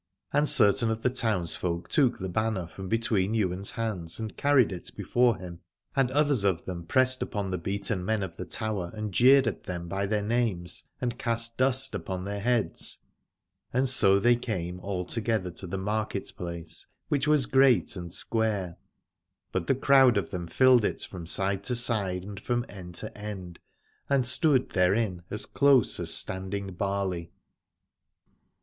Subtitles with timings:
[0.33, 4.71] And certain of the townsfolk took the banner from be tween Ywain's hands and carried
[4.71, 5.59] it before him;
[5.95, 9.65] and others of them pressed upon the beaten men of the Tower and jeered at
[9.65, 13.03] them by their names and cast dust upon their heads:
[13.71, 18.77] and so they came all together to the market place, which was great and square,
[19.51, 23.15] but the crowd of them filled it from side to side and from end to
[23.15, 23.59] end,
[24.09, 27.31] and stood therein as close as standing barley.